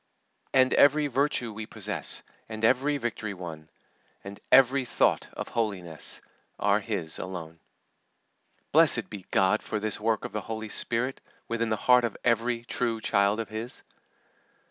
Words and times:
"And 0.51 0.73
every 0.73 1.05
virtue 1.05 1.53
we 1.53 1.67
possess, 1.67 2.23
And 2.49 2.65
every 2.65 2.97
victory 2.97 3.35
won, 3.35 3.69
And 4.23 4.39
every 4.51 4.83
thought 4.83 5.27
of 5.33 5.49
holiness, 5.49 6.21
Are 6.57 6.79
His 6.79 7.19
alone." 7.19 7.59
Blessed 8.71 9.11
be 9.11 9.27
God 9.31 9.61
for 9.61 9.79
this 9.79 9.99
work 9.99 10.25
of 10.25 10.31
the 10.31 10.41
Holy 10.41 10.69
Spirit 10.69 11.21
within 11.47 11.69
the 11.69 11.75
heart 11.75 12.03
of 12.03 12.17
every 12.25 12.63
true 12.63 12.99
child 12.99 13.39
of 13.39 13.49
His! 13.49 13.83